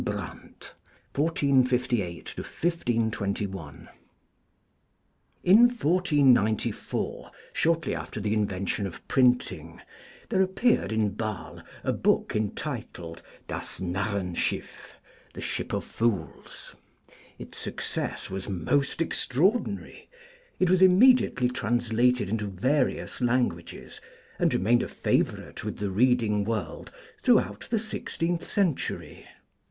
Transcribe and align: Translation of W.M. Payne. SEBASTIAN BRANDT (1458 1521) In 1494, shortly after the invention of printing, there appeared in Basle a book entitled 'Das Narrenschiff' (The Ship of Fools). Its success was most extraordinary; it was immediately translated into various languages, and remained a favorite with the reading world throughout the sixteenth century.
Translation 0.03 0.55
of 1.13 1.13
W.M. 1.13 1.63
Payne. 1.63 1.65
SEBASTIAN 1.67 3.09
BRANDT 3.11 3.41
(1458 3.43 3.49
1521) 3.53 3.89
In 5.43 5.57
1494, 5.69 7.31
shortly 7.53 7.93
after 7.93 8.19
the 8.19 8.33
invention 8.33 8.87
of 8.87 9.07
printing, 9.07 9.79
there 10.29 10.41
appeared 10.41 10.91
in 10.91 11.09
Basle 11.09 11.61
a 11.83 11.93
book 11.93 12.35
entitled 12.35 13.21
'Das 13.47 13.79
Narrenschiff' 13.79 14.95
(The 15.35 15.39
Ship 15.41 15.71
of 15.71 15.85
Fools). 15.85 16.73
Its 17.37 17.59
success 17.59 18.31
was 18.31 18.49
most 18.49 19.01
extraordinary; 19.01 20.09
it 20.59 20.71
was 20.71 20.81
immediately 20.81 21.47
translated 21.47 22.27
into 22.27 22.47
various 22.47 23.21
languages, 23.21 24.01
and 24.39 24.51
remained 24.51 24.81
a 24.81 24.87
favorite 24.87 25.63
with 25.63 25.77
the 25.77 25.91
reading 25.91 26.43
world 26.43 26.91
throughout 27.21 27.67
the 27.69 27.77
sixteenth 27.77 28.43
century. 28.43 29.27